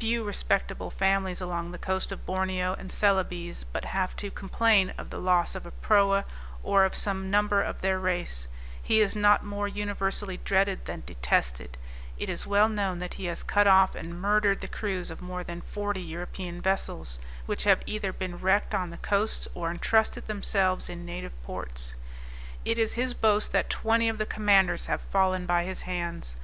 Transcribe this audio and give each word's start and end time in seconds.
Few 0.00 0.24
respectable 0.24 0.90
families 0.90 1.40
along 1.40 1.70
the 1.70 1.78
coast 1.78 2.10
of 2.10 2.26
Borneo 2.26 2.74
and 2.74 2.90
Celebes 2.90 3.62
but 3.62 3.84
have 3.84 4.16
to 4.16 4.28
complain 4.28 4.92
of 4.98 5.10
the 5.10 5.20
loss 5.20 5.54
of 5.54 5.64
a 5.64 5.70
proa, 5.70 6.24
or 6.64 6.84
of 6.84 6.96
some 6.96 7.30
number 7.30 7.62
of 7.62 7.80
their 7.80 8.00
race; 8.00 8.48
he 8.82 9.00
is 9.00 9.14
not 9.14 9.44
more 9.44 9.68
universally 9.68 10.38
dreaded 10.38 10.86
than 10.86 11.04
detested; 11.06 11.78
it 12.18 12.28
is 12.28 12.48
well 12.48 12.68
known 12.68 12.98
that 12.98 13.14
he 13.14 13.26
has 13.26 13.44
cut 13.44 13.68
off 13.68 13.94
and 13.94 14.20
murdered 14.20 14.60
the 14.60 14.66
crews 14.66 15.08
of 15.08 15.22
more 15.22 15.44
than 15.44 15.60
forty 15.60 16.02
European 16.02 16.60
vessels, 16.60 17.20
which 17.46 17.62
have 17.62 17.80
either 17.86 18.12
been 18.12 18.40
wrecked 18.40 18.74
on 18.74 18.90
the 18.90 18.96
coasts, 18.98 19.46
or 19.54 19.70
entrusted 19.70 20.26
themselves 20.26 20.88
in 20.88 21.06
native 21.06 21.40
ports. 21.44 21.94
It 22.64 22.76
is 22.76 22.94
his 22.94 23.14
boast 23.14 23.52
that 23.52 23.70
twenty 23.70 24.08
of 24.08 24.18
the 24.18 24.26
commanders 24.26 24.86
have 24.86 25.00
fallen 25.00 25.46
by 25.46 25.62
his 25.62 25.82
hands. 25.82 26.34